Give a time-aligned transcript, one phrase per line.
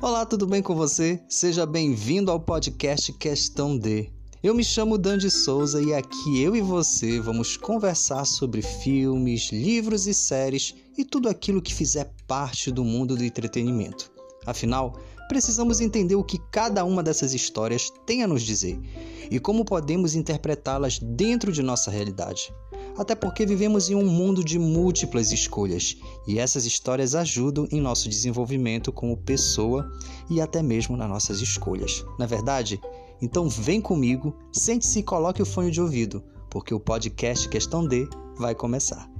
[0.00, 1.20] Olá, tudo bem com você?
[1.28, 4.08] Seja bem-vindo ao podcast Questão D.
[4.40, 10.06] Eu me chamo Dandy Souza e aqui eu e você vamos conversar sobre filmes, livros
[10.06, 14.08] e séries e tudo aquilo que fizer parte do mundo do entretenimento.
[14.46, 14.96] Afinal,
[15.28, 18.78] precisamos entender o que cada uma dessas histórias tem a nos dizer
[19.28, 22.54] e como podemos interpretá-las dentro de nossa realidade
[22.98, 28.08] até porque vivemos em um mundo de múltiplas escolhas e essas histórias ajudam em nosso
[28.08, 29.88] desenvolvimento como pessoa
[30.28, 32.04] e até mesmo nas nossas escolhas.
[32.18, 32.80] Na é verdade?
[33.22, 38.08] Então vem comigo, sente-se e coloque o fone de ouvido, porque o podcast Questão D
[38.36, 39.17] vai começar.